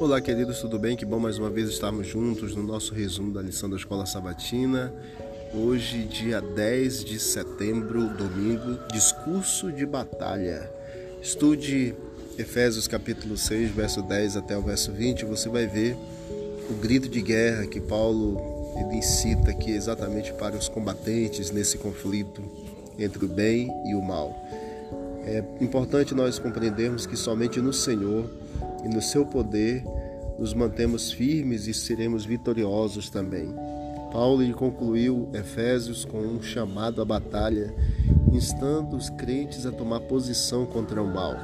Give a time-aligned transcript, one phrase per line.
[0.00, 0.96] Olá, queridos, tudo bem?
[0.96, 4.94] Que bom mais uma vez estarmos juntos no nosso resumo da lição da Escola Sabatina.
[5.52, 10.70] Hoje, dia 10 de setembro, domingo, discurso de batalha.
[11.20, 11.96] Estude
[12.38, 15.96] Efésios capítulo 6, verso 10 até o verso 20, você vai ver
[16.70, 18.40] o grito de guerra que Paulo
[18.76, 22.40] ele incita aqui exatamente para os combatentes nesse conflito
[22.96, 24.32] entre o bem e o mal.
[25.26, 28.30] É importante nós compreendermos que somente no Senhor
[28.84, 29.84] e no seu poder
[30.38, 33.52] nos mantemos firmes e seremos vitoriosos também.
[34.12, 37.74] Paulo concluiu Efésios com um chamado à batalha,
[38.32, 41.34] instando os crentes a tomar posição contra o mal.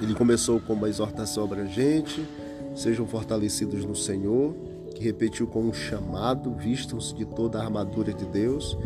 [0.00, 2.24] Ele começou com uma exortação abrangente,
[2.74, 4.54] sejam fortalecidos no Senhor,
[4.94, 8.76] que repetiu com um chamado, vistam-se de toda a armadura de Deus,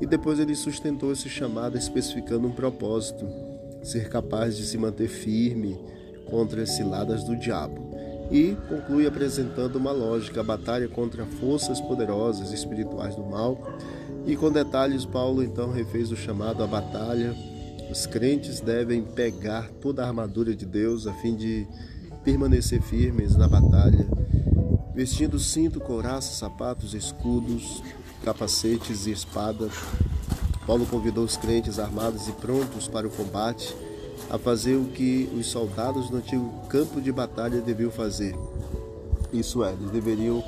[0.00, 3.26] e depois ele sustentou esse chamado especificando um propósito,
[3.82, 5.78] ser capaz de se manter firme
[6.30, 7.86] contra as ciladas do diabo.
[8.30, 13.58] E conclui apresentando uma lógica, a batalha contra forças poderosas espirituais do mal.
[14.26, 17.34] E com detalhes, Paulo então refez o chamado à batalha.
[17.90, 21.66] Os crentes devem pegar toda a armadura de Deus a fim de
[22.24, 24.04] permanecer firmes na batalha,
[24.92, 27.80] vestindo cinto, couraça, sapatos, escudos,
[28.24, 29.68] capacetes e espada.
[30.66, 33.72] Paulo convidou os crentes armados e prontos para o combate
[34.30, 38.34] a fazer o que os soldados do antigo campo de batalha deviam fazer.
[39.32, 40.42] Isso é, eles deveriam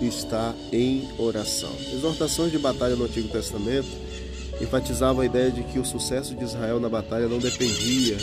[0.00, 1.72] estar em oração.
[1.92, 3.88] Exortações de batalha no Antigo Testamento
[4.60, 8.16] enfatizavam a ideia de que o sucesso de Israel na batalha não dependia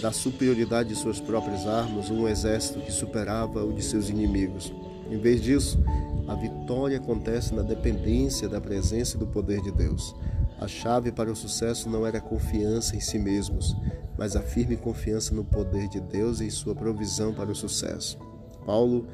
[0.00, 4.72] da superioridade de suas próprias armas ou um exército que superava o de seus inimigos.
[5.10, 5.78] Em vez disso,
[6.26, 10.14] a vitória acontece na dependência da presença e do poder de Deus.
[10.60, 13.76] A chave para o sucesso não era a confiança em si mesmos,
[14.16, 18.18] mas a firme confiança no poder de Deus e em sua provisão para o sucesso.
[18.64, 19.06] Paulo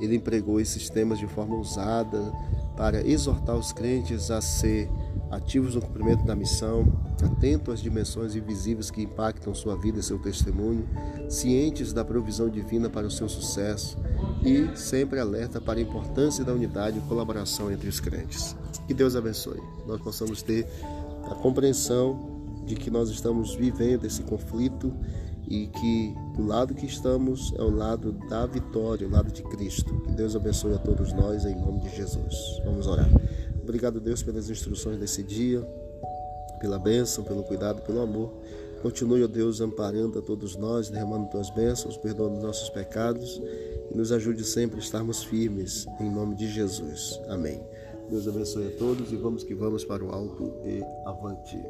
[0.00, 2.32] ele empregou esses temas de forma usada
[2.76, 4.90] para exortar os crentes a ser
[5.30, 6.84] ativos no cumprimento da missão,
[7.24, 10.86] atentos às dimensões invisíveis que impactam sua vida e seu testemunho,
[11.28, 13.96] cientes da provisão divina para o seu sucesso
[14.46, 18.54] e sempre alerta para a importância da unidade e colaboração entre os crentes.
[18.86, 19.60] Que Deus abençoe.
[19.86, 20.64] Nós possamos ter
[21.28, 24.94] a compreensão de que nós estamos vivendo esse conflito
[25.48, 29.92] e que o lado que estamos é o lado da vitória, o lado de Cristo.
[30.02, 32.60] Que Deus abençoe a todos nós em nome de Jesus.
[32.64, 33.08] Vamos orar.
[33.60, 35.60] Obrigado, Deus, pelas instruções desse dia,
[36.60, 38.32] pela bênção, pelo cuidado, pelo amor.
[38.86, 43.42] Continue, ó Deus, amparando a todos nós, derramando tuas bênçãos, perdoando nossos pecados
[43.90, 47.20] e nos ajude sempre a estarmos firmes em nome de Jesus.
[47.26, 47.60] Amém.
[48.08, 51.60] Deus abençoe a todos e vamos que vamos para o alto e avante.